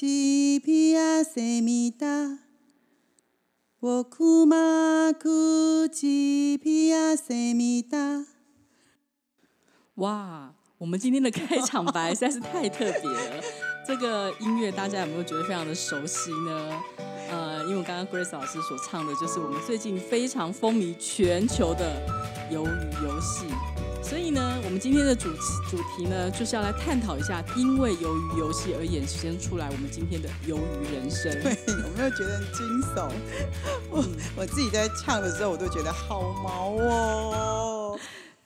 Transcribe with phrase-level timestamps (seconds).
[0.00, 2.38] 吉皮亚塞米达，
[3.80, 8.24] 我库玛库吉皮亚塞米达。
[9.96, 13.42] 哇，我们今天的开场白实在是太特别了。
[13.84, 16.80] 这个音乐大家有没有觉得非常的熟悉呢？
[17.28, 22.00] 呃，因为刚刚 Grace 老师所唱的就是我们最近非常风靡全球的
[22.52, 23.46] 鱿鱼游戏。
[24.08, 25.28] 所以呢，我们今天的主
[25.70, 31.30] 主题呢，就是要来探讨一下，因为鱿鱼游戏而衍生出来我们今天的鱿鱼人生。
[31.42, 33.10] 对，有没有觉得很惊悚？
[33.90, 34.04] 我
[34.36, 37.67] 我自己在唱的时候，我都觉得好毛哦。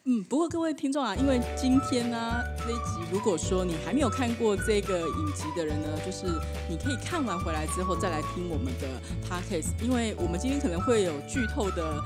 [0.04, 6.26] 嗯，不过各位听众啊，因为今天呢这一集，如果说你还没有看过这个影集的人呢，就是
[6.68, 8.88] 你可以看完回来之后再来听我们的
[9.22, 12.02] podcast，因为我们今天可能会有剧透的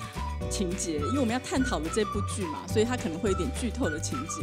[0.51, 4.43] 情节，因为我们要探讨的这部剧嘛，所以它可能会有点剧透的情节。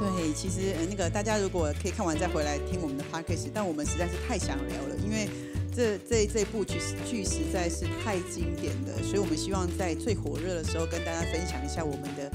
[0.00, 5.28] 对，其实那个大家如果可以看完再回来听我们的 podcast，但我们实在是太想聊了，因为
[5.72, 12.28] 这这这部剧剧实在是太经典的，所以我们希望在最火热的时候跟大家分享一下我们的。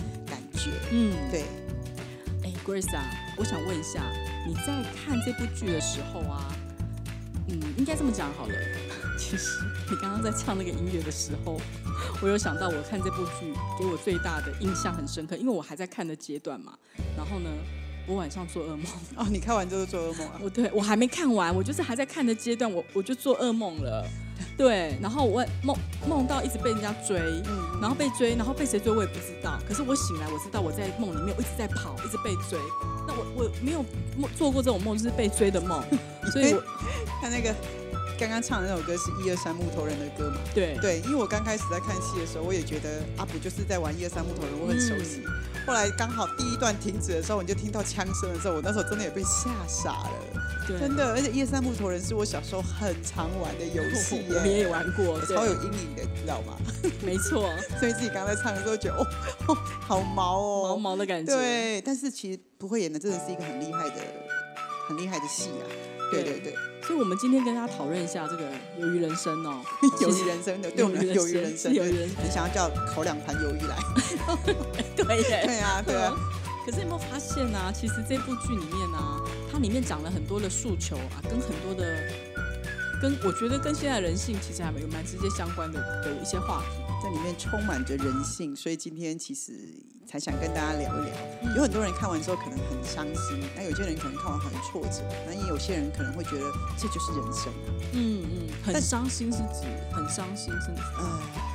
[0.91, 1.43] 嗯，对。
[2.43, 3.03] 哎，Grace 啊，
[3.37, 4.03] 我想问一下，
[4.45, 6.53] 你在看这部剧的时候啊，
[7.47, 8.53] 嗯，应该这么讲好了。
[9.17, 11.59] 其实你刚刚在唱那个音乐的时候，
[12.21, 16.77] 我有想到我看这部剧给我最大的印象很深刻，因为我还在看的阶段嘛。
[17.15, 17.49] 然后呢，
[18.07, 18.85] 我晚上做噩梦。
[19.15, 20.39] 哦，你看完之后做噩梦啊？
[20.43, 24.05] 我对我还没看完，我就是还在看的阶段，我我就做噩梦了。
[24.57, 29.59] 对，然后我梦梦到一直被人家追，嗯，然后被追，然后被谁追我也不知道。
[29.67, 32.59] 可是我醒来，我知道我在梦里面，我一直在跑，一直被追。
[33.07, 33.83] 那我我没有
[34.17, 35.83] 梦做过这种梦，就是被追的梦，
[36.31, 36.63] 所以我
[37.21, 37.53] 他那个。
[38.17, 40.37] 刚刚唱的那首歌是一二三木头人的歌嘛？
[40.53, 45.23] 对对，因为我刚开始在看戏的时候，我也觉得阿普就是在玩一二三木头人，我很熟悉。
[45.67, 50.11] 后来刚好第一段停止的时候，你就听到枪声的时候，我那时候真的也被吓傻了，
[50.67, 51.11] 真的。
[51.11, 56.55] 而且一二三木头人是我小时候很常玩的游戏， 我也玩过，超有阴影的，你知道吗？
[57.03, 57.49] 没错，
[57.79, 58.95] 所以自己刚才唱的时候觉得
[59.47, 61.35] 哦，好毛哦，毛毛的感觉。
[61.35, 63.95] 对，但是其实不会演的真的是一个很厉害的、
[64.87, 65.65] 很厉害的戏啊。
[66.11, 66.53] 对对对。
[66.85, 69.61] 所以，我们今天跟大家讨论一下这个鱿鱼人生哦，
[69.99, 73.75] 鱿鱼人生的，对我们鱿鱼人生，鱿鱼 人， 你想要叫烤两盘鱿鱼来？
[74.95, 76.13] 对耶，对啊，对啊。
[76.65, 77.71] 可是有没有发现呢？
[77.73, 78.97] 其实这部剧里面呢，
[79.51, 81.95] 它里面讲了很多的诉求啊，跟很多的，
[83.01, 88.55] 跟我觉得跟现在人性其实还有蛮直接相关的的一些话题，在里面充满着人性。
[88.55, 89.53] 所以今天其实。
[90.07, 96.43] 才想跟大家聊一聊，有很多人看完之后可能很伤心，那有些人可能看完很挫折，那也有些人可能会觉得
[96.77, 97.51] 这就是人生。
[97.93, 100.69] 嗯嗯，很伤心是指很伤心，是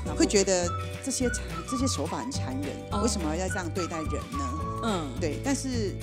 [0.05, 0.69] 呃，会觉得
[1.01, 4.59] 这些残这些手法很残忍，为什么要这样对待人呢？
[4.83, 5.39] 嗯，对。
[5.45, 5.95] 但是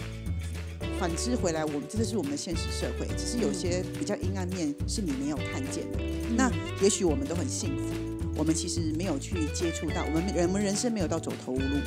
[0.97, 5.99] 反之回来，我们这是我们的现实社会，只是有些比较阴暗面是你没有看见的。
[6.37, 6.49] 那
[6.81, 7.93] 也许我们都很幸福，
[8.37, 11.79] 我们其实没有去接触到，我们我们人生没有到走投无路。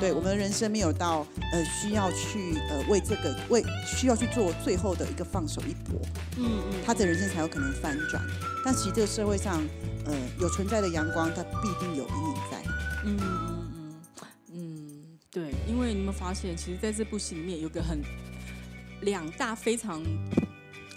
[0.00, 6.00] 对，我们人生没有到呃需要去呃为这个为需要去做最后的一个放手一搏，
[6.36, 8.22] 嗯嗯，他的人生才有可能翻转。
[8.64, 9.60] 但其实这个社会上
[10.06, 12.62] 呃有存在的阳光，它必定有阴影在。
[13.04, 14.00] 嗯嗯嗯
[14.52, 18.00] 嗯，对，因为你们发现，其实在这部戏里面有个很
[19.00, 20.00] 两大非常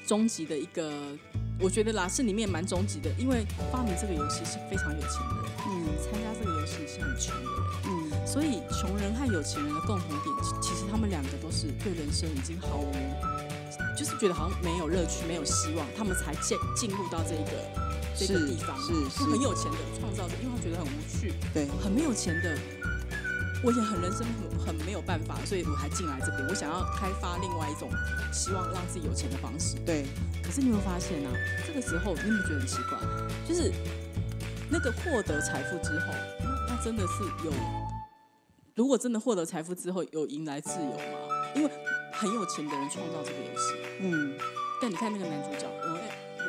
[0.06, 0.92] 终极的一个，
[1.62, 7.62] 我觉得啦是里面蛮终极的，因为发明这个游戏是非常有钱的人，嗯，参加这个游戏是很穷的人。
[7.86, 12.94] 嗯所以，穷人和有钱人的共同点，其实他们两个都是对人生已经毫无，
[13.98, 17.52] 就是觉得好像没有乐趣、没有希望，他们才进进入到这个
[18.16, 18.78] 这个地方。
[18.80, 21.34] 是是，很有钱的创造者，因为他觉得很无趣。
[21.54, 22.58] 对，很没有钱的，
[23.64, 27.90] 我也很人生很很没有办法，所以我还进来这边，我想要开发另外一种
[28.34, 29.78] 希望让自己有钱的方式。
[29.86, 30.06] 对，
[30.44, 31.32] 可是你会发现啊，
[31.68, 32.98] 这个时候你有没有觉得很奇怪？
[33.48, 33.72] 就是
[34.70, 36.08] 那个获得财富之后，
[36.68, 37.54] 那真的是有。
[38.74, 41.52] 如果真的获得财富之后，有迎来自由吗？
[41.56, 41.70] 因为
[42.12, 43.76] 很有钱的人创造这个游戏。
[44.00, 44.34] 嗯。
[44.82, 45.68] 但你看那个男主角，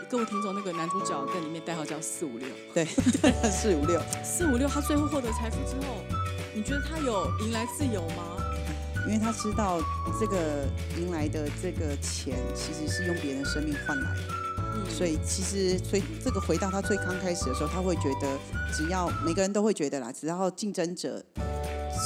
[0.09, 2.49] 各位听众，那个男主角在里面代号叫四五六。
[2.73, 2.85] 对，
[3.51, 4.01] 四五六。
[4.25, 5.99] 四五六，他最后获得财富之后，
[6.55, 8.37] 你觉得他有迎来自由吗？
[9.07, 9.81] 因为他知道
[10.21, 10.67] 这个
[10.99, 14.91] 迎来的这个钱，其实是用别人的生命换来的。
[14.91, 18.39] 所以其实，所以这个回到他最刚开始的时候，他会觉得，
[18.73, 21.25] 只要每个人都会觉得啦，只要竞争者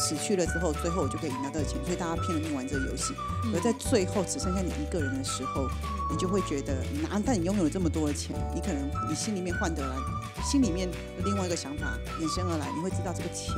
[0.07, 3.13] 死去了之后，最后我就可以赢到这个钱，所以大家拼了命玩这个游戏。
[3.53, 5.69] 而在最后只剩下你一个人的时候，
[6.11, 9.97] 你就会觉得，哪但你拥有了这么多的钱，你可能你心里面换得来，
[10.45, 10.89] 心里面
[11.25, 13.55] 另外一个想法衍生而来，你会知道这个钱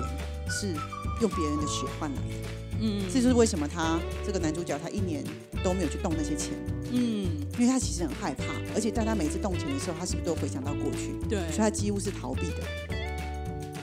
[0.48, 0.72] 是
[1.20, 2.48] 用别人的血换来的。
[2.80, 5.22] 嗯，这就是为什么他这个男主角他一年
[5.62, 6.54] 都没有去动那些钱。
[6.90, 7.28] 嗯，
[7.58, 11.12] 因为他其实很害怕，而且在他每次动钱的时候，他是不是都回想到过去？
[11.28, 12.62] 对，所以他几乎是逃避的。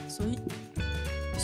[0.08, 0.38] 所以，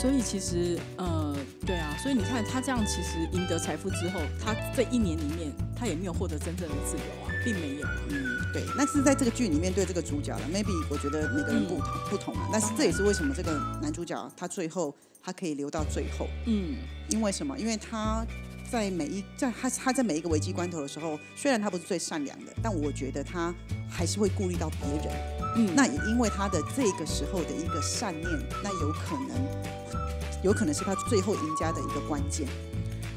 [0.03, 1.33] 所以其实，呃，
[1.65, 7.87] 对啊，所以你看他这样，其实赢得财富之后，他这一年里面，他也没有获得真正的自由啊，并没有。
[8.09, 8.21] 嗯，
[8.51, 8.61] 对。
[8.75, 12.49] 那是在这个剧里面对这个主角了，maybe 我觉得每个人不同不同啊。
[12.51, 14.93] 但是这也是为什么这个男主角他最后。
[15.25, 16.75] 他可以留到最后，嗯，
[17.07, 17.57] 因为什么？
[17.57, 18.25] 因为他
[18.73, 23.53] 在每一在他他在每一个危机关头的时候，虽然他不是最善良的，但我觉得他
[23.87, 25.15] 还是会顾虑到别人，
[25.57, 28.27] 嗯，那也因为他的这个时候的一个善念，
[28.63, 32.47] 那有可能有可能是他最后赢家的一个关键。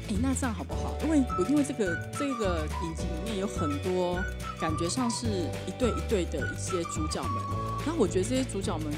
[0.09, 0.95] 哎，那这样好不好？
[1.03, 4.23] 因为我因为这个这个影集里面有很多
[4.61, 5.25] 感觉上是
[5.65, 7.43] 一对一对的一些主角们，
[7.83, 8.93] 那我觉得这些主角们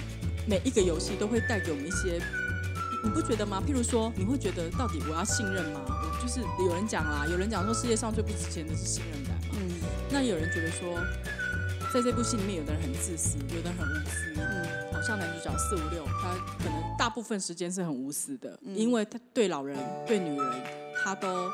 [0.45, 2.21] 每一个游戏都会带给我们一些。
[3.03, 3.63] 你不觉得吗？
[3.65, 5.81] 譬如说，你会觉得到底我要信任吗？
[5.87, 9.55] 我就是有人讲啦，有人讲说世界上最不值钱的是信任感嘛。
[9.59, 9.71] 嗯。
[10.11, 10.97] 那有人觉得说，
[11.93, 14.33] 在这部戏里面，有的人很自私，有的人很无私。
[14.35, 14.93] 嗯。
[14.93, 20.63] 好像男主角四五六，他可能大部分时间是很无私的，因为他对老人、对女人，
[21.01, 21.49] 他都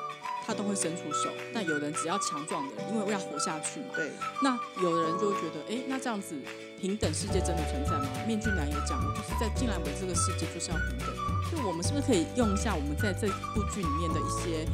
[0.47, 1.29] 他都会伸出手。
[1.53, 3.89] 但有人只要强壮的，因为要活下去嘛。
[3.95, 4.09] 对。
[4.41, 6.35] 那有的人就会觉得，哎，那这样子
[6.79, 8.07] 平等世界真的存在吗？
[8.27, 11.07] 面具男也讲了，就是在进来我们这个世界就是要平等。
[11.51, 14.67] 就我们是不是可以用一下我们在这部剧里面的一些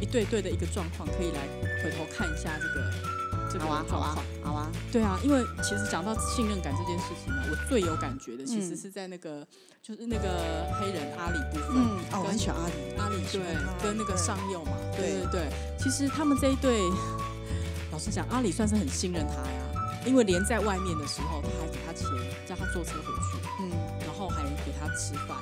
[0.00, 1.40] 一对对的一个状况，可以来
[1.82, 2.92] 回头看一下这个
[3.52, 4.24] 这个状况？
[4.42, 9.46] 好啊，对啊，因为其实讲到信任感这件事情呢，我最有感觉的其实是在那个
[9.82, 11.76] 就是那个黑人阿里部分。
[11.76, 13.42] 嗯，哦，我很喜欢阿里，阿里对，
[13.82, 15.48] 跟那个上佑嘛，对对对。
[15.78, 16.80] 其实他们这一对，
[17.92, 19.55] 老实讲，阿里算是很信任他呀，
[20.06, 22.08] 因为连在外面的时候，他还给他钱，
[22.46, 23.70] 叫他坐车回去，嗯，
[24.06, 25.36] 然后还给他吃饭。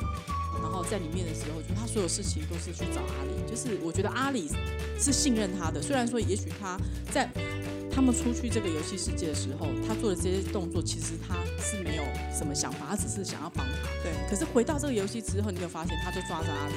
[0.63, 4.49] 然后在里面的时候，就他所有事情都是去找阿里，就是我觉得阿里
[4.99, 5.83] 是信任他的。
[5.83, 6.79] 虽然说也许他
[7.13, 7.29] 在
[7.93, 12.03] 他们出去这个游戏世界的时候，他做的这些动作其实他是没有
[12.33, 13.73] 什么想法，他只是想要帮他。
[14.03, 14.13] 对。
[14.31, 16.75] 可是回到这个游戏之后，你有发现他就抓着阿里，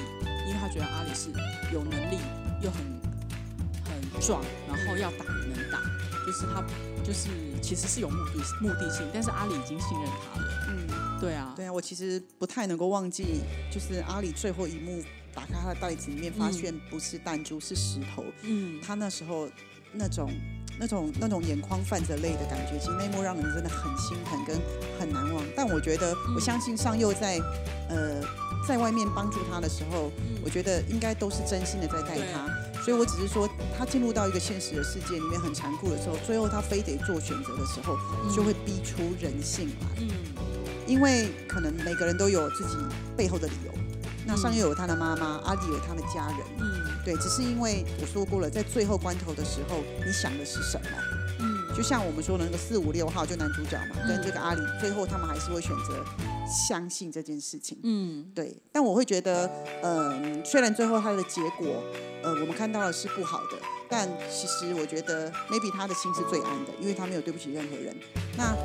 [0.48, 1.30] 因为他觉得阿里是
[1.72, 2.18] 有能力
[2.62, 2.81] 又很
[4.18, 5.80] 很壮，然后要打也能打，
[6.25, 6.64] 就是他
[7.04, 7.30] 就是
[7.62, 10.48] 其实是有目的目的性，但是阿里已经信任他了。
[10.69, 10.88] 嗯。
[11.19, 13.42] 对啊，对啊，我其实不太能够忘记，
[13.72, 15.04] 就是阿里最后一幕
[15.34, 18.24] 打开他的袋子里面，发现不是弹珠，是石头。
[18.44, 19.50] 嗯，他那时候
[19.94, 20.31] 那种、
[20.80, 24.56] 那种、那种眼眶泛着泪的感觉，其实那幕让人真的很心疼跟
[25.00, 25.44] 很难忘。
[25.56, 27.40] 但我觉得，我相信上佑在
[27.90, 28.22] 呃
[28.68, 30.12] 在外面帮助他的时候，
[30.46, 32.48] 我觉得应该都是真心的在带他。
[32.88, 37.98] 所以我只是说，他进入到一个现实的世界里面很残酷的时候，最后他非得做选择的时候，
[38.34, 39.88] 就会逼出人性来。
[40.00, 40.07] 嗯。
[40.88, 42.78] 因为可能每个人都有自己
[43.18, 43.74] 背后的理由，
[44.25, 46.66] 那上又有他的妈妈，阿里有他的家人，嗯，
[47.04, 51.17] 对，只是因为我说过了，在最后关头的时候，你想的是什么？
[51.77, 56.04] 嗯，就像我们说的那个四五六号，就男主角嘛，跟这个阿里，最后他们还是会选择
[56.47, 58.57] 相信这件事情，嗯，对。
[58.71, 59.49] 但我会觉得，
[59.83, 61.83] 嗯，虽然最后他的结果，
[62.23, 67.95] 呃，我们看到的是不好的，但其实我觉得，maybe 他的心是最安的，因为他没有对不起任何人。
[68.35, 68.56] 那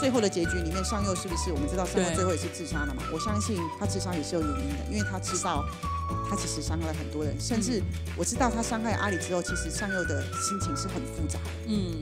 [0.00, 3.02] 最后的结局里面，上佑是不是我们知道上佑最后也是自杀了嘛？
[3.12, 5.64] 我相信他自杀也是有原因的，因为他知道
[6.28, 7.82] 他其实伤害了很多人，甚至
[8.16, 11.50] 我知道他伤害阿里之后，其实上佑的心情是很复杂的。
[11.68, 12.00] 嗯，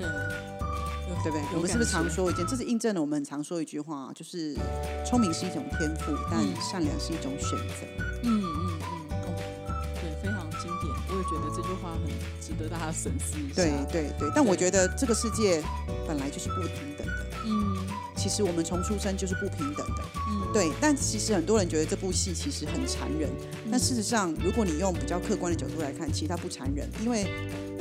[0.00, 1.42] 对，对不对？
[1.54, 2.46] 我们是不是常说一件？
[2.46, 4.56] 这是印证了我们很常说一句话，就是
[5.04, 7.86] 聪明是一种天赋，但善良是一种选择。
[8.22, 9.26] 嗯嗯嗯，
[9.94, 10.94] 对，非常经典。
[11.08, 12.08] 我也觉得这句话很
[12.40, 13.54] 值得大家深思一下。
[13.54, 15.62] 对对对，但我觉得这个世界。
[16.06, 17.76] 本来就是不平等的，嗯，
[18.16, 20.72] 其实我们从出生就是不平等的，嗯，对。
[20.80, 23.30] 但其实很多人觉得这部戏其实很残忍，
[23.70, 27.28] 但事实上，如果你用比较客观的角度来看，其实它不残忍，因为，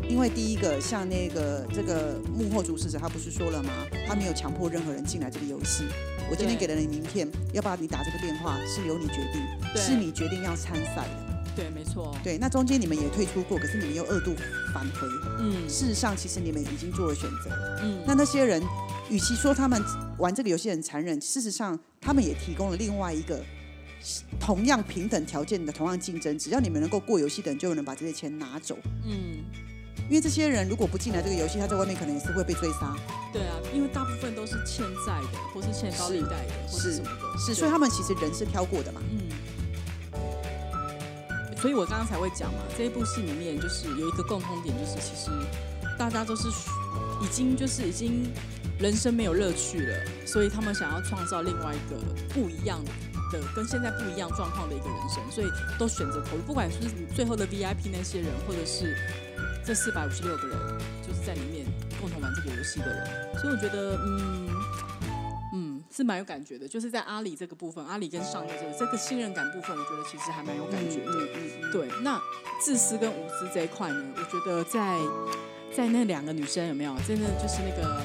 [0.09, 3.71] 因为第一个，像那个这个幕后主使者，他不是说了吗？
[4.07, 5.83] 他没有强迫任何人进来这个游戏。
[6.31, 9.41] 我今天给了你名片，要不要你打这个电话，是由你决定，
[9.75, 11.53] 是你决定要参赛的。
[11.55, 12.15] 对，没错。
[12.23, 14.33] 对，那中间你们也退出过，可是你们又二度
[14.73, 15.07] 返回。
[15.39, 17.51] 嗯，事实上，其实你们已经做了选择。
[17.83, 18.61] 嗯，那那些人，
[19.11, 19.79] 与其说他们
[20.17, 23.43] 玩这个游戏很残忍，事实上，他们也提供了另外一个
[24.39, 28.77] 同样平等条件的同样竞争，只要你们能够过游戏的人，就能把这些钱拿走。
[29.05, 29.43] 嗯，
[30.09, 32.95] 因为这些人如果不进来这个游戏，他在外面可能也是会被追杀。
[33.31, 37.39] 对啊，因为大部分都是欠债的，或是欠高利贷的，或是什么的。
[37.39, 39.01] 是，所以他们其实人是挑过的嘛。
[39.11, 39.29] 嗯。
[41.61, 45.29] 所以我刚刚才会讲嘛，这一部戏里面就是有一个共通点，就是其实
[45.97, 46.47] 大家都是
[47.21, 48.31] 已经就是已经
[48.79, 51.97] 人生没有乐趣了，所以他们想要创造另外一个
[52.33, 52.81] 不一样
[53.29, 56.77] 的、跟现在不一样状况的一个人生，所以都选择投入，不管是
[57.13, 58.95] 最后的 VIP 那些人，或者是
[59.65, 60.57] 这四百五十六个人，
[61.05, 61.65] 就是在里面
[61.99, 63.07] 共同玩这个游戏的人。
[63.39, 64.49] 所以我觉得，嗯
[65.53, 65.83] 嗯。
[65.91, 71.11] 是蛮有感觉的，就是在阿里这个部分，阿里跟上业这个这个信任感部分，我觉得其实还蛮有感觉的。
[71.35, 72.21] 嗯对，那
[72.61, 74.97] 自私跟无私这一块呢，我觉得在
[75.75, 76.95] 在那两个女生有没有？
[77.07, 78.01] 真的就是那个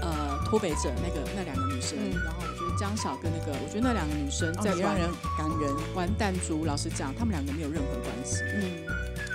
[0.00, 8.42] 呃脱北者那个那两个女生，然后我觉得江晓跟那个，我觉得那两个女生在玩人感人玩弹珠，老实讲，他们两个没有任何关系。
[8.44, 8.86] 嗯，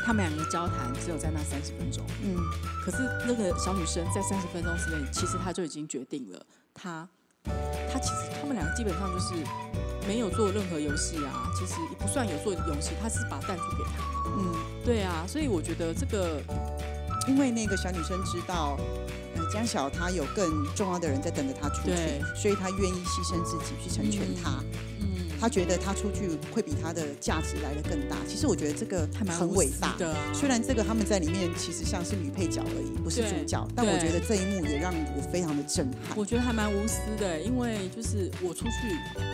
[0.09, 2.03] 他们两个交谈只有在那三十分钟。
[2.23, 2.35] 嗯，
[2.83, 2.97] 可是
[3.27, 7.07] 那个小女生在三十分钟之内，其实她就已经决定了她。
[7.93, 9.35] 她其实他们两个基本上就是
[10.07, 14.03] 没有做任何游戏啊，其实也不算有做游戏，她是把弹珠给他。
[14.35, 16.41] 嗯，对啊，所以我觉得这个，
[17.27, 18.79] 因为那个小女生知道，
[19.35, 21.93] 呃，江晓她有更重要的人在等着她出去，
[22.35, 24.59] 所以她愿意牺牲自己去成全他。
[25.39, 28.17] 他觉得他出去会比他的价值来的更大。
[28.27, 29.07] 其实我觉得这个
[29.39, 29.95] 很伟大。
[29.97, 36.17] 的，虽然这个他们在里面其实像是女配角而已，不是主角，但我觉得这一幕也让我非常的震撼。
[36.17, 38.71] 我觉得还蛮无私的，因为就是我出去，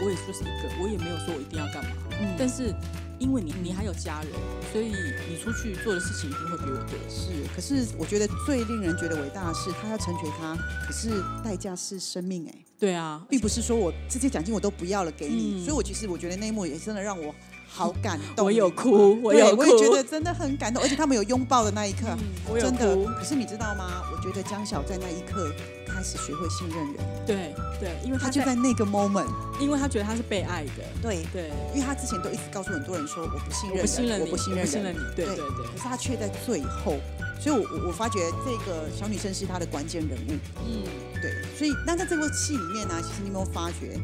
[0.03, 1.91] 我也就是一个，我也没有说我一定要干嘛。
[2.19, 2.35] 嗯。
[2.38, 2.74] 但是
[3.19, 4.31] 因为你你还有家人，
[4.72, 4.91] 所以
[5.29, 6.98] 你出去做的事情一定会比我多。
[7.10, 7.31] 是。
[7.55, 10.55] 可是我觉得最令人觉得伟大的是，他要成全他，
[10.86, 11.10] 可是
[11.43, 12.53] 代价是生命哎。
[12.77, 17.34] 对啊，并不是说我这些奖金我都不要了给你，所以我其实我觉得那一幕也真的让我
[17.75, 18.46] 好感动。
[18.46, 22.15] 我有哭，我有哭，我也觉得真的很感动，而且他们有拥抱的那一刻，
[22.60, 22.96] 真的。
[23.17, 24.01] 可是你知道吗？
[24.12, 25.51] 我觉得江晓在那一刻
[25.86, 26.96] 开始学会信任人。
[27.25, 29.27] 对对，因为他就在那个 moment，
[29.60, 30.84] 因为他觉得他是被爱的。
[31.01, 35.00] 对对，因为他之前都一直告诉很多人说我不信任，我不信任你，我不信任你。
[35.15, 36.96] 对对对，可是他却在最后。
[37.38, 40.32] 所以，我我发觉这个小女生是他的关键人物。
[40.65, 40.82] 嗯，
[41.22, 41.34] 对。
[41.55, 44.00] 所以，那在这部戏里面呢，其实你有没有发觉，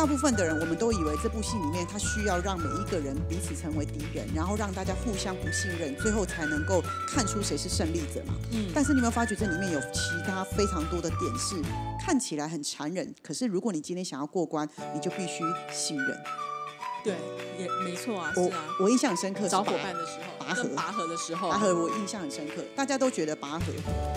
[0.00, 8.32] 大部分的人我们都以为这部戏里面，他需要让每一个人彼此成为敌人，然后让大家互相不信任，最后才能够看出谁是胜利者嘛。
[8.50, 8.70] 嗯。
[8.74, 11.54] 但是，你有没有发觉这里面有其他非常多的点是
[12.02, 16.18] 看起来很残忍，可是如果你今天想要过关，你就必须信任。
[17.04, 17.14] 对，
[17.58, 18.64] 也没错啊，是啊。
[18.80, 20.46] 我印象深刻，找伙伴的时候。
[20.46, 22.64] 拔河，拔河的时候，拔河我印象很深刻。
[22.74, 23.66] 大家都觉得拔河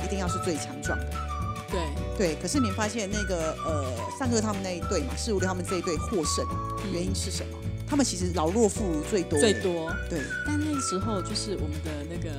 [0.02, 1.12] 一定要是最强壮的，
[1.74, 1.82] 对
[2.18, 2.36] 对。
[2.42, 6.46] 可是你发现那个呃，上个他们那一队嘛，四五六他们这一队获胜，
[6.94, 7.58] 原因是什么？
[7.86, 9.94] 他们其实老弱妇孺最多，最多。
[10.10, 10.22] 对。
[10.48, 12.30] 但那时候就是我们的那个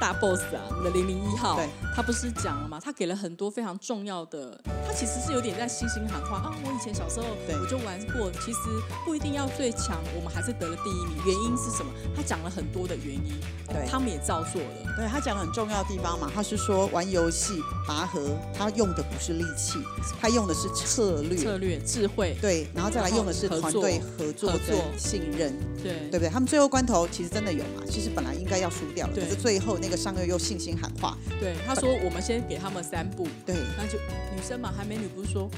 [0.00, 1.60] 大 boss 啊，我们的零零一号，
[1.94, 2.80] 他不是讲了吗？
[2.82, 4.58] 他给了很多非常重要的。
[4.86, 6.56] 他其实是有点在星星喊话啊！
[6.64, 8.58] 我以前小时候我就玩过，其实
[9.04, 11.16] 不一定要最强，我们还是得了第一名。
[11.26, 11.92] 原因是什么？
[12.16, 14.94] 他讲了很多的原因，对，他们也照做了。
[14.96, 19.78] 对他讲了很重要的地方嘛，他是说玩游戏拔河，他用的不是力气，
[20.20, 22.36] 他用的是策略、策略、智慧。
[22.40, 24.50] 对，然后再来用的是团队合作、
[24.96, 25.52] 信任，
[25.82, 26.28] 对，对不对？
[26.30, 27.82] 他们最后关头其实真的有嘛？
[27.86, 33.98] 其实本来应该要输掉了，可是最后那个上个月又信心喊话，对，他说我们先给他们三步，对，那就
[34.34, 34.72] 女生嘛。
[34.76, 35.50] 还美女不是说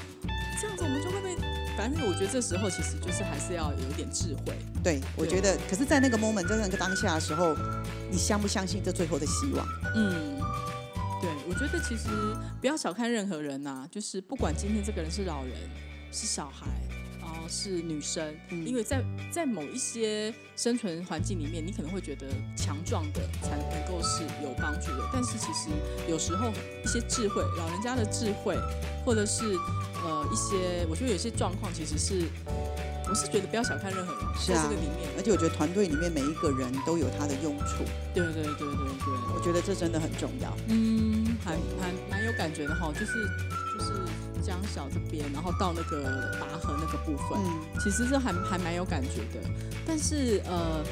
[0.59, 1.35] 这样子，我们就会被。
[1.77, 4.53] 反正我觉得这时候其实就是还是要有一点智慧。
[4.83, 7.55] 对，我觉得，可是，在那个 moment，在那个当下的时候，
[8.11, 9.65] 你相不相信这最后的希望？
[9.95, 10.37] 嗯，
[11.21, 12.09] 对，我觉得其实
[12.59, 15.55] 不要小看任何人呐，就是不管今天这个人是老人，
[16.11, 16.67] 是小孩。
[17.47, 25.09] 是女生，因为在在某一些生存环境里面，你可能会觉得强壮的才能够是有帮助的。
[25.11, 25.69] 但是其实
[26.09, 26.49] 有时候
[26.83, 28.55] 一些智慧，老人家的智慧，
[29.05, 29.43] 或者是
[30.03, 32.25] 呃一些，我觉得有些状况其实是，
[33.09, 35.09] 我是觉得不要小看任何人，在这个里面。
[35.17, 37.83] 而且我觉得团队里面每一个人都有他的用处。
[38.13, 40.55] 对对对对对，我觉得这真的很重要。
[40.67, 41.10] 嗯，
[41.43, 43.25] 还还蛮有感觉的哈，就是
[43.77, 43.91] 就是。
[44.43, 47.39] 江小这边，然后到那个拔河那个部分，
[47.79, 49.47] 其实是还还蛮有感觉的。
[49.85, 50.83] 但是呃，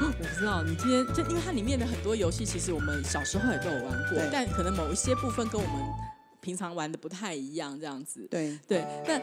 [0.00, 5.76] 我不知道你今天就因为它里面的很多游戏，其实我们小时候也都有玩过，但可能某一些部分跟我们
[6.40, 8.26] 平常玩的不太一样，这样子。
[8.30, 9.20] 对对，那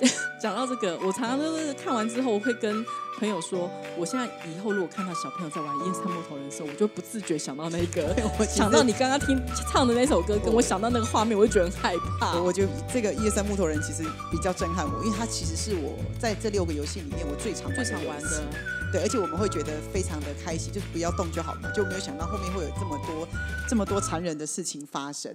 [0.40, 2.84] 讲到这个，我常常都是看完之后，我会跟
[3.18, 9.40] 朋友说，我现在以后如果看到小朋友在玩《夜三木头人》的时候，我就不自觉想到那个， 我 想到你刚刚听
[9.72, 12.34] 唱的那首歌，跟我想到那个画面，我就觉得很害怕。
[12.38, 18.42] 我觉得这个《夜三木头人》其实比较震撼我，因为它其实是我在这六个游戏里面我最常最常玩的。
[18.90, 23.28] 对，而且我们会觉得非常的开心，就是不要动就好了，就没有想到后面会有这么多
[23.68, 25.30] 这么多残忍的事情发生。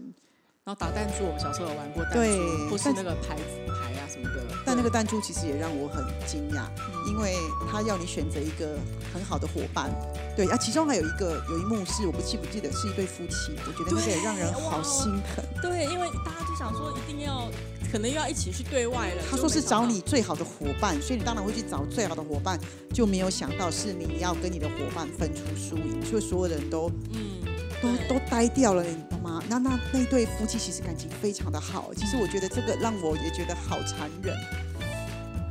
[0.64, 4.44] 然后打弹珠，我们小时候有玩过弹珠，或是那个牌子牌啊什么的。
[4.64, 6.68] 但那个弹珠其实也让我很惊讶，
[7.10, 7.36] 因为
[7.72, 8.78] 他要你选择一个
[9.12, 9.90] 很好的伙伴。
[10.38, 15.44] 对啊，其中还有一个有一幕是我不记不记得是一对夫妻，我觉得那个也让人好心疼。
[15.62, 17.50] 对，因为大家就想说一定要。
[17.92, 19.22] 可能又要一起去对外了。
[19.30, 22.60] 他说是找你最好的伙伴，所以你当然会去找最好的伙伴，
[22.92, 27.53] 就没有想到是你要跟你的伙伴分出输赢，所以所有人都嗯
[27.84, 29.44] 都都呆掉了，你知道吗？
[29.50, 31.94] 那那那对夫妻其实感情非常的好。
[31.94, 34.34] 其实我觉得这个让我也觉得好残忍。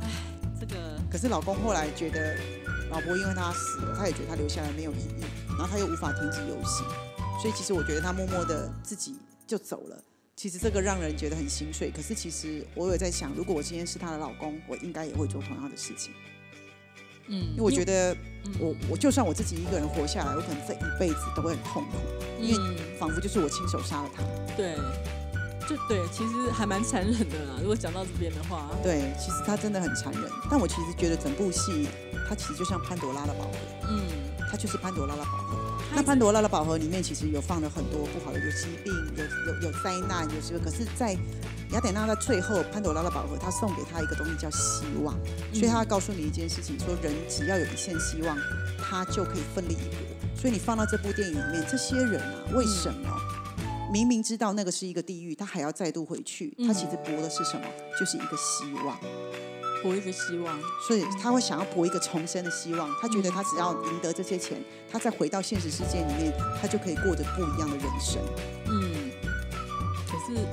[0.01, 0.09] 唉，
[0.59, 2.35] 这个可是老公后来觉得
[2.89, 6.83] 老婆因为他死了，他也觉得他留下来没有意义，然后他又无法停止游戏，
[7.39, 10.03] 所以其实我觉得他默默的自己就走了。
[10.35, 16.11] 其实这个让人觉得很心碎，可是其实我有在想，如果我今天是她的老公，我应该也会做同样的事情。
[17.27, 18.15] 嗯，因为我觉得，
[18.59, 21.97] 我我就算我自己一个人活下来，我可能这一辈子都会很痛苦，
[22.41, 24.23] 因为仿佛就是我亲手杀了他。
[24.55, 24.75] 对，
[25.67, 27.59] 就对，其实还蛮残忍的啦。
[27.61, 30.23] 如果讲到这边的话，对，其实他真的很残忍。
[30.49, 31.87] 但我其实觉得整部戏，
[32.27, 33.57] 它其实就像潘多拉的宝盒，
[33.89, 34.01] 嗯，
[34.51, 35.57] 它就是潘多拉的宝盒。
[35.95, 40.59] 那潘多拉的宝盒里面其实有放了很多不好的，有疾病，有有有灾难，有什么？
[40.63, 41.15] 可是，在
[41.73, 45.15] 雅典娜在最后，潘朵拉的宝盒，他送给他一个东西叫希望，
[45.51, 48.37] 所以他要告诉你一件事情：说人只要有一线希望，
[48.77, 49.97] 他就可以奋力一搏。
[50.39, 53.09] 所以你放到这部电影里面，这些人啊，为什么
[53.91, 56.55] 明明知道那个是一个地狱，他还要再度回去？
[56.67, 57.65] 他其实搏的是什么？
[57.99, 58.95] 就是一个希望。
[59.81, 62.87] 搏一个希望，所以他会想要搏一个重生的希望。
[63.01, 64.61] 他觉得他只要赢得这些钱，
[64.91, 68.21] 他再回到现实世界里面，他就可以过着不一样的人生。
[68.67, 69.11] 嗯，
[70.07, 70.47] 可是你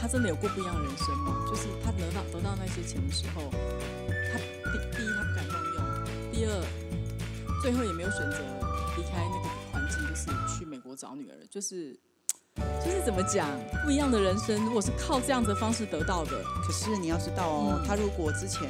[0.00, 1.44] 他真的有过不一样的人生吗？
[1.48, 4.38] 就是他得到得到那些钱的时候，他
[4.70, 6.64] 第第一他不敢乱用，第二
[7.62, 8.38] 最后也没有选择
[8.96, 11.98] 离开那个环境，就是去美国找女儿，就是。
[12.84, 13.48] 就是怎么讲，
[13.84, 18.68] 不一样的人生，如果是靠这样子的方式得到的，可是你要知道哦，他如果之前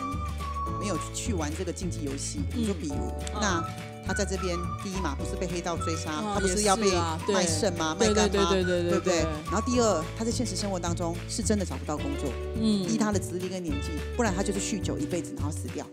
[0.81, 3.65] 没有去玩这个竞技游戏，你就比如，那
[4.07, 6.91] 他在这边第一嘛，不是被黑道追杀，他不是要被
[7.33, 7.97] 卖肾吗？
[7.99, 8.51] 卖肝吗？
[8.51, 9.19] 对不对？
[9.51, 15.87] 然后第二，他在现实生活当中是真的找不到工作，嗯，依他的资历跟年纪，不然他就是酗酒一辈子，然后死掉。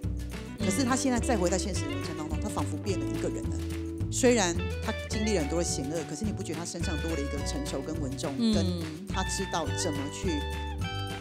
[0.60, 3.85] 可是他现在再回到现实人生当中，他仿佛变了一个人了。
[4.12, 8.66] 虽然他经历了很多的险恶，可是你不觉得他身上多了一个成熟跟稳重，跟
[9.10, 10.30] 他知道怎么去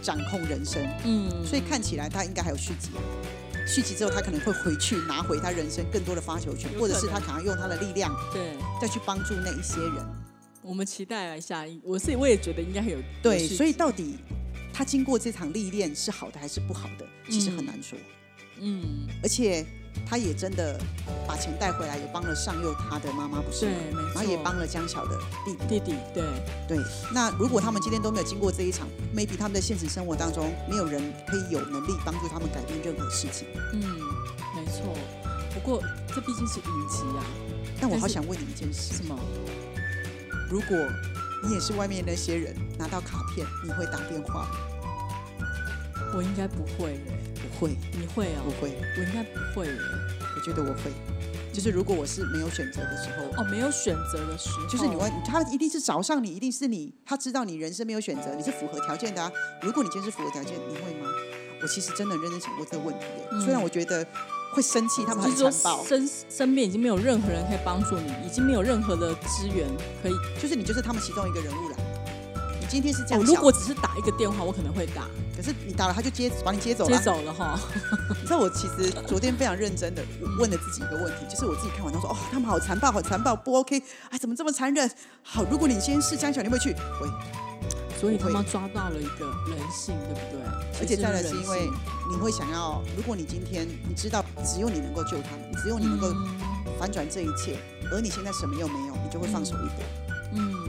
[0.03, 0.83] 掌控人生。
[1.05, 2.91] 嗯，所以看起来他应该还有续集。
[3.67, 10.07] 续集之后，他可能会回去拿回他人生更多的发球权，或者是他可能用他的力量，对，再去帮助那一些人。
[10.63, 12.99] 我们期待一下，我是我也觉得应该会有。
[13.23, 14.19] 对，所以到底
[14.73, 17.99] 他经过这场历练是好的还是不好的，其实很难说。
[18.61, 19.65] 嗯，而且。
[20.07, 20.79] 他也真的
[21.27, 23.67] 把钱带回来，也帮了上佑他的妈妈，不是？
[23.67, 23.73] 对，
[24.15, 25.67] 然后也帮了江巧的弟弟。
[25.67, 26.25] 弟弟，对
[26.69, 26.79] 对。
[27.13, 33.49] 那如果他们今天都没有经过这一场，maybe 他们的现实生活当中，没有人可以有能力帮助他们改变任何事情。
[33.73, 33.81] 嗯，
[34.55, 34.95] 没错。
[35.53, 35.83] 不过
[36.15, 37.25] 这毕竟是影集啊。
[37.81, 39.19] 但我好想问你一件事：什么？
[40.51, 40.77] 如果
[41.43, 44.47] 你也是外面那些人拿到卡片，你会打电话？
[46.17, 47.01] 我应该不会。
[47.59, 48.43] 会，你会啊？
[48.45, 49.67] 不会，我应该不会。
[50.37, 50.91] 我觉得我会，
[51.53, 59.31] 就是如果我是没有选择的时候，哦，没有选择的时候，就是你问他一定是找上你，一定是你，他知道你人生没有选择，你是符合条件的啊。
[59.63, 61.09] 如果你今天是符合条件，你会吗？
[61.63, 63.07] 我其实真的认真想过这个问题，
[63.43, 64.07] 虽然我觉得
[64.53, 69.67] 会生气，他们很残暴，身身边已经没有任何人可以帮助你，已经没有任何的资源
[70.03, 71.77] 可以，就是你就是他们其中一个人物了。
[72.65, 75.07] 你今天是这样，如果只是打一个电话，我可能会打。
[75.37, 76.97] 可是你打了，他就接把你接走了。
[76.97, 77.61] 接走了哈。
[78.19, 80.03] 你知道我其实昨天非常认真的
[80.41, 84.91] 问了自己一个问题，就是我自己看完他说哦，他们好残暴，好残暴，不 OK，哎，怎么这么残忍？
[85.23, 86.73] 好，如果你今天是江小，你会去？
[86.73, 87.07] 会。
[88.01, 90.81] 所以他们抓到了一个人性，对不对？
[90.81, 91.69] 而且再来是因为
[92.11, 96.11] 你会想要，如果你今天你知道只有你能够救他们，只有你能够
[96.79, 97.59] 反转这一切，
[97.93, 99.85] 而你现在什么又没有，你就会放手一搏。
[100.33, 100.64] 嗯。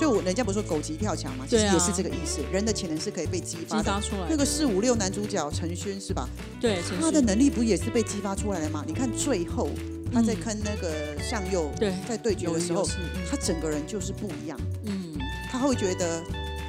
[0.00, 1.44] 所以，我人家不是说狗急跳墙嘛？
[1.46, 2.40] 其实也是这个意思。
[2.50, 4.26] 人的潜能是可以被激发出来。
[4.30, 6.26] 那个四五六男主角陈勋是吧？
[6.58, 8.82] 对，他的能力不也是被激发出来的吗？
[8.86, 9.68] 你看最后
[10.10, 11.70] 他在跟那个向右
[12.08, 12.88] 在对决的时候，
[13.30, 14.58] 他整个人就是不一样。
[14.86, 15.18] 嗯，
[15.52, 16.22] 他会觉得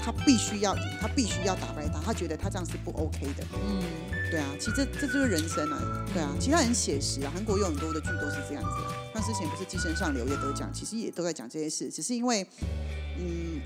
[0.03, 3.45] 他必须要赢，他必须要打败他，他觉得他这样是不 OK 的。
[3.65, 3.81] 嗯，
[4.29, 8.69] 对啊，其实这这就是人生啊，对啊，其他很写实啊，韩国有很多的剧都是这样子。
[9.13, 12.45] 像之前不是《寄生上流》也得奖，其实也都在讲这些事，只是因为，
[13.19, 13.61] 嗯，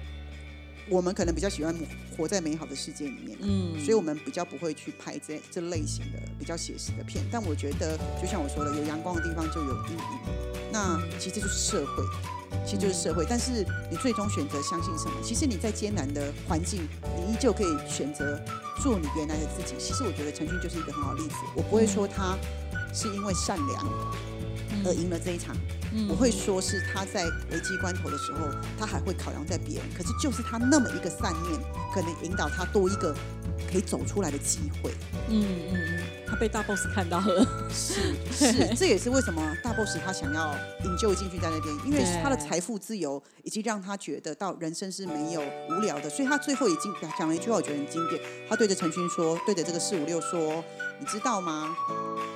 [0.89, 1.75] 我们可能比较喜欢
[2.15, 7.23] 活在美好的世界里面，嗯，所以我们比较不会去拍这这类型的比较写实的片。
[7.31, 9.99] 但我觉得，就像我说的，有阳光的地方就有阴影，
[10.71, 12.03] 那其实这就是社会。
[12.65, 15.11] 其实就是社会，但是你最终选择相信什么？
[15.21, 18.39] 其实你在艰难的环境，你依旧可以选择
[18.81, 19.75] 做你原来的自己。
[19.77, 21.35] 其实我觉得陈勋就是一个很好的例子。
[21.53, 22.37] 我不会说他
[22.93, 23.85] 是因为善良
[24.85, 25.55] 而赢了这一场，
[26.09, 29.85] 我会说是他在危机关头的时候，他还会考量在别人。
[29.97, 31.59] 可是就是他那么一个善念，
[31.93, 33.15] 可能引导他多一个
[33.71, 34.91] 可以走出来的机会。
[35.29, 36.03] 嗯嗯嗯。
[36.27, 48.19] 他被大 boss 看到了，是 是，这也是为什么大 boss 他想要引咎进去在那边，因为他的财富自由，已经让他觉得到人生是没有无聊的，所以他最后已经讲了一句话，我觉得很经典。
[48.49, 50.63] 他对着陈勋说，对着这个四五六说，
[50.99, 51.75] 你知道吗？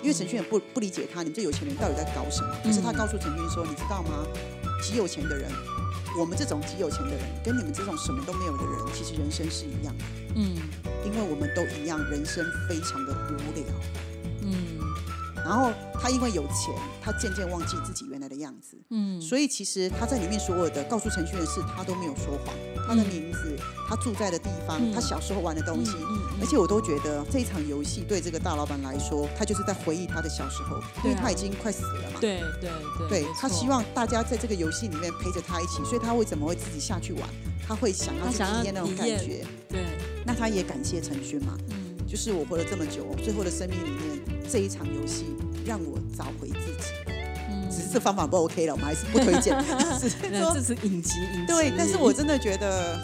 [0.01, 2.55] 因为陈勋也不不理解他，你们这有钱人到底在搞什么？
[2.63, 4.25] 可是他告诉陈勋说，你知道吗？
[4.81, 5.51] 极有钱的人，
[6.17, 10.05] 我们这种极有钱的人，跟你们这种什么都没有的人，其实人生是一样的。
[10.35, 10.55] 嗯。
[11.05, 13.65] 因为我们都一样，人生非常的无聊。
[14.41, 14.79] 嗯，
[15.35, 18.05] 然后他因为有钱，他渐渐忘记自己
[18.39, 18.77] 样子。
[18.89, 22.53] 嗯，所以其实他在里面所有的告诉陈旭的事，他都没有说谎。
[22.87, 23.55] 他的名字，
[23.87, 25.91] 他住在的地方，他小时候玩的东西，
[26.41, 32.19] 而且我都觉得这一场游戏对这个大老板来说，他就是在回忆他的小时候，因为他已经快死了嘛。
[32.19, 32.69] 对对
[33.07, 37.29] 对，他希望大家在这个游戏里面陪着他一起，所以他会怎么会自己下去玩？
[37.67, 39.45] 他会想要去体验那种感觉。
[39.67, 39.81] 对。
[40.25, 45.25] 那他也感谢陈勋嘛，嗯，就是我活了这么久，最后的生命里面这一场游戏
[45.65, 47.18] 让我找回自己，嗯，
[47.79, 49.57] 只是这方法不 OK 了，我们还是不推荐。
[49.99, 51.47] 是说这是影集，影集。
[51.47, 52.99] 对，但是我真的觉得，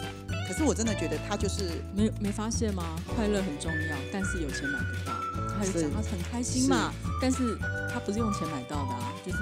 [0.46, 2.96] 可是我真的觉得他就是没没发现吗？
[3.14, 5.14] 快乐很重要，但是有钱买不到。
[5.58, 7.56] 他有讲他很开心嘛，但是
[7.90, 9.38] 他不是用钱买到的啊，就是。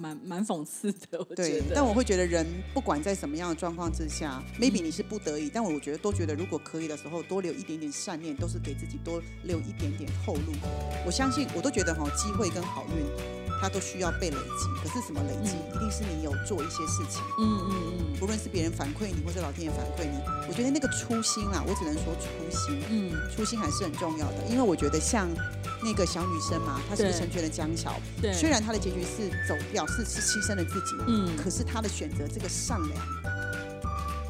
[0.00, 1.60] 蛮蛮讽刺的，对。
[1.74, 10.52] 但我会觉得人不管在什么样的状况之下，maybe 你是不得已，但我觉得都觉得如果可以的时候，多留一点点善念，都是给自己多留一点点后路。
[11.04, 13.47] 我相信，我都觉得哈，机会跟好运。
[13.60, 15.56] 它都需要被累积，可是什么累积？
[15.74, 17.22] 一定是你有做一些事情。
[17.38, 18.16] 嗯嗯嗯。
[18.18, 20.18] 不论是别人反馈你，或者老天爷反馈你，
[20.48, 22.82] 我觉得那个初心啊，我只能说初心。
[22.90, 23.12] 嗯。
[23.34, 25.28] 初心还是很重要的，因为我觉得像
[25.82, 27.92] 那个小女生嘛，她是成全了江桥。
[28.20, 28.32] 对。
[28.32, 30.96] 虽然她的结局是走掉，是是牺牲了自己。
[31.06, 31.36] 嗯。
[31.36, 33.06] 可是她的选择，这个善良，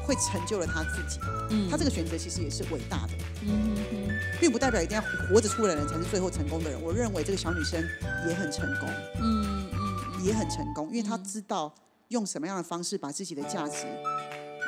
[0.05, 1.19] 会成就了她自己。
[1.49, 1.69] 嗯。
[1.69, 3.13] 她这个选择其实也是伟大的。
[3.43, 4.19] 嗯哼哼。
[4.39, 6.81] 并不代表一定要活着出来的人才是最后成功的人。
[6.81, 7.83] 我认为这个小女生
[8.27, 8.89] 也很成功，
[9.21, 11.73] 嗯嗯，也很成功，因为她知道
[12.07, 13.85] 用什么样的方式把自己的价值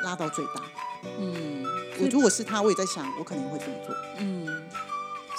[0.04, 0.62] 拉到最大。
[1.18, 1.64] 嗯，
[2.00, 3.96] 我如果是她，我也在想，我可能会这么做。
[4.18, 4.62] 嗯，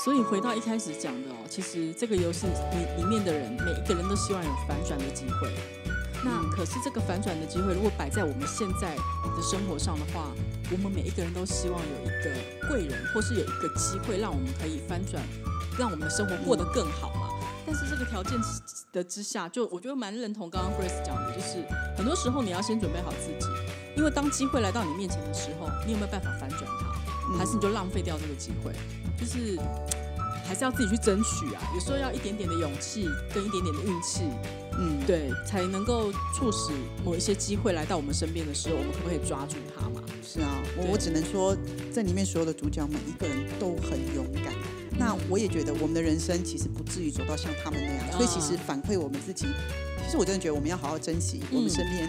[0.04, 5.54] 所以回到一开始讲的哦，其实这个游戏里里面的人，每一个人都希望有反转的机会。
[6.26, 8.96] 那可是这个反转的机会，如果摆在我们现在
[9.36, 10.32] 的生活上的话，
[10.72, 15.22] 我们每一个人都希望有一个贵人，或是有一个机会，让我们可以翻转，
[15.78, 17.30] 让我们的生活过得更好嘛。
[17.65, 18.38] 但是这个条件
[18.91, 21.63] 的之下，就我觉得蛮认同刚刚 Grace 讲的，就是
[21.98, 23.48] 很多时候你要先准备好自己，
[23.96, 28.74] 因为当机会来到你面前的时候，你有没有办法翻转它，还是你就浪费掉这个机会？
[29.17, 29.58] 就是
[30.46, 31.62] 还是要自己去争取啊。
[31.74, 34.24] 有时候要一点点的勇气，跟一点点的运气。
[34.80, 36.72] 嗯，对，才能够促使
[37.06, 40.02] 某一些机会来到我们身边的时候，我们可不可以抓住它嘛？
[40.24, 41.56] 是啊，我我只能说，
[41.92, 44.54] 在里面所有的主角每一个人都很勇敢。
[44.98, 49.48] 那我也觉得我们的人生其实不至于走到像他们那样，所以其实反馈我们自己，
[50.06, 52.08] 其实我真的觉得我们要好好珍惜我们身边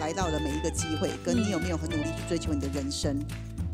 [0.00, 3.18] 来到的每一个机会，跟你有没有很努力去追求你的人生。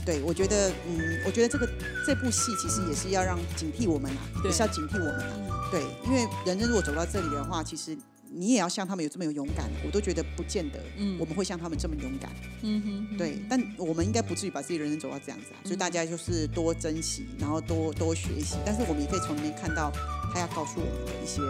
[0.07, 1.69] 对我觉得，嗯，我觉得这个
[2.07, 5.69] 这部戏其实也是要让警惕我们啊，也是要警惕我们啊。
[5.71, 7.97] 对，因为人生如果走到这里的话，其实。
[8.31, 12.31] 你也要像他们有这么有勇敢，我都觉得不见得，嗯，我们会像他们这么勇敢，
[12.63, 19.91] 嗯哼，对，但我们应该不至于把自己人生走到这样子啊，所以大家就是多珍惜，然后多多学习，但是我们也可以从里面看到
[20.35, 21.41] 他要告诉我们的一些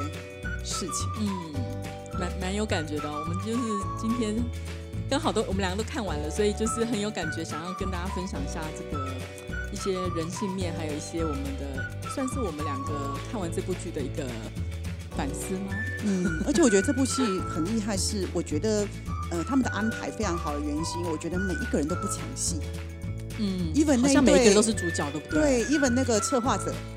[0.64, 1.52] 事情，嗯，
[2.20, 3.58] 蛮蛮有感觉的，我们就是
[4.00, 4.36] 今天
[5.10, 9.14] 跟好多我们两个都看完了，所以就是很有感觉，想要跟大家分享一下这个
[9.72, 14.28] 一些人性面，还有一些我们的算是我们两个看完这部剧的一个。
[15.16, 15.74] 反思吗？
[16.04, 18.86] 嗯，而且我觉得这部戏很厉害，是我觉得，
[19.30, 22.60] 呃，他们的安排非常好的原因，我觉得每一个人都不抢戏。
[23.38, 25.64] 嗯，even 好像每个人都是主角，对不对？
[25.64, 26.95] 对，even 那个策划者，嗯，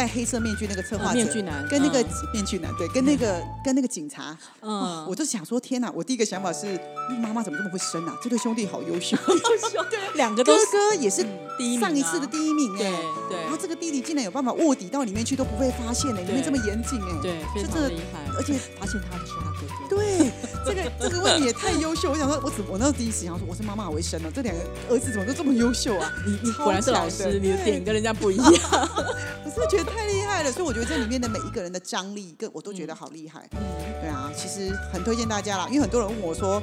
[0.00, 5.92] 戴黑色面具那个策划者，面具男，跟那个面具男，对，跟那个跟那个警察，嗯，我就想说，天哪！
[5.94, 6.80] 我第一个想法是，
[7.20, 8.16] 妈妈怎么这么会生啊？
[8.22, 11.22] 这对兄弟好优秀，优秀，对， 两个哥哥也是
[11.58, 12.90] 第一上一次的第一名，哎，
[13.28, 20.32] 对，然后这个弟弟竟然有办法卧底到里面去都不被发现呢，里面这么严谨哎，对，非常厉害，而且发现他的是他哥哥，对，
[20.64, 22.10] 这个这个问题也太优秀。
[22.10, 26.12] 我想说，我怎我那时候第一时间说，我是妈妈好会生哦，这两个儿子怎么都这么优秀啊？
[26.26, 28.44] 你你果然是老师，你的点跟人家不一样。
[29.44, 33.48] 我是觉得太厉害了，所以我觉得这里面的每一个人的张力，跟我都觉得好厉害。
[33.52, 33.58] 嗯，
[34.00, 36.62] 对啊，其实很推荐大家啦，因为很多人问我说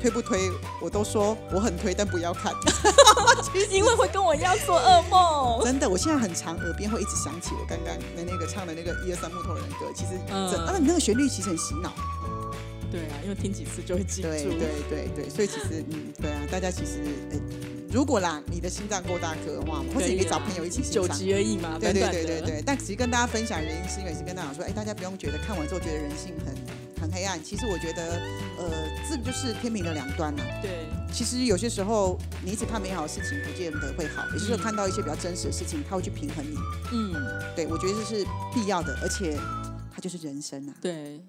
[0.00, 0.50] 推不推，
[0.82, 2.52] 我都说我很推，但不要看，
[3.70, 5.64] 因为会跟我一样做噩梦。
[5.64, 11.90] 真的，我现在很长耳边会一直想起我刚刚的那个唱的那个一二三木头人歌，其实嗯，啊，你那个旋律其实很洗脑。
[12.90, 14.28] 对啊，因为听几次就会记住。
[14.28, 17.40] 对对对对，所以其实嗯，对啊，大家其实诶。
[17.88, 21.78] 如果啦，你的心脏够大颗的话，或者你可以找朋友一起九集而已嘛。
[21.78, 22.62] 对对对对对。
[22.66, 26.54] 但其实跟大家分享原因，是因为是跟大家说，哎，大家不用觉得看完之后觉得人性很
[27.00, 27.42] 很黑暗。
[27.42, 28.20] 其实我觉得，
[28.58, 28.70] 呃，
[29.08, 30.42] 这个就是天平的两端呐。
[30.60, 30.84] 对。
[31.10, 34.26] 其实有些时候，你一直看美好的事情，不见得会好。
[34.34, 36.56] 也就是看到一些比较真实的事情，他会去平衡你。
[36.92, 37.14] 嗯。
[37.54, 39.38] 对，我觉得这是必要的，而且
[39.94, 40.74] 它就是人生啊。
[40.82, 41.22] 对。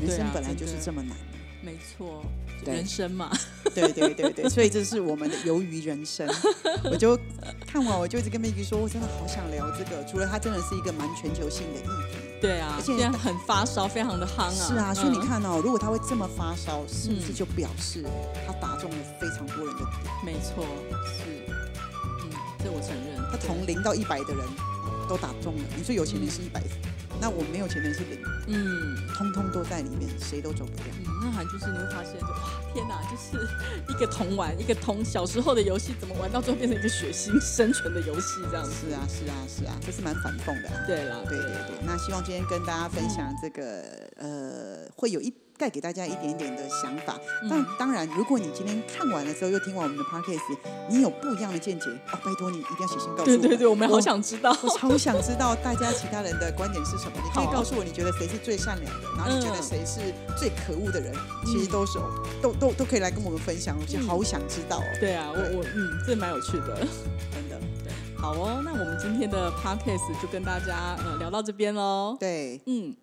[0.00, 1.16] 人生本来就是这么难。
[1.62, 2.22] 没错，
[2.66, 3.32] 人生嘛，
[3.74, 6.28] 对对对对，所以这是我们的鱿鱼人生。
[6.84, 7.18] 我就
[7.66, 10.04] 看完，我就一直跟 Maggie 说，我真的好想聊这个。
[10.04, 14.50] 除了它真的是一个蛮全球性的议题，对啊，而且很发烧，非常的夯啊。
[14.50, 18.04] 是啊，所以你看哦，如果它会这么发烧，是不是就表示
[18.46, 20.14] 它打中了非常多人的点？
[20.22, 20.66] 没错，
[21.16, 21.22] 是，
[22.24, 22.30] 嗯，
[22.62, 23.24] 这我承认。
[23.32, 24.46] 它从零到一百的人
[25.08, 25.62] 都打中了。
[25.78, 26.62] 你说有钱人是一百。
[27.20, 30.86] 那我没有钱的是零，嗯，通通都在里面，谁都走不掉。
[30.98, 33.48] 嗯，那还就是你会发现，就哇，天哪，就是
[33.88, 38.72] 一个童玩，一个童小时候的游戏，怎么玩到最后变成一个血腥生存的游戏这样子？
[38.88, 40.68] 是啊，是啊，是啊，这是蛮反讽的。
[40.86, 41.76] 对啦，对对对。
[41.86, 43.82] 那希望今天跟大家分享这个，
[44.16, 45.32] 呃，会有一。
[45.56, 50.40] 带给大家一点点的想法，但当然，如果你今天看完了之后又听完我们的 podcast，
[50.88, 53.24] 你有不一样的见解哦，拜托你一定要写信告诉我。
[53.24, 57.12] 对对对，我们好想知道，我超想知道大家其他人的观点是什么。
[57.16, 60.00] 你可以告诉我，你觉得谁是最善良的，然后你觉得谁是
[60.36, 61.12] 最可恶的人，
[61.46, 61.98] 其实都是
[62.42, 64.84] 都都都可以来跟我们分享，我就好想知道哦。
[65.00, 66.76] 对啊，我我嗯，这蛮有趣的，
[67.32, 67.60] 真的。
[68.18, 72.16] 好哦，那我们今天的 podcast 就跟大家呃聊到这边喽。
[72.18, 72.94] 对，嗯。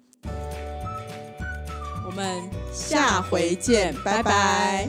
[2.11, 2.43] 我们
[2.73, 4.85] 下回见，拜拜。